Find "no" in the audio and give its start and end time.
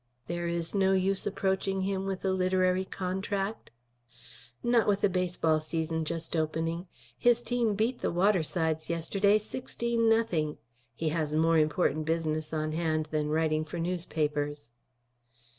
0.73-0.93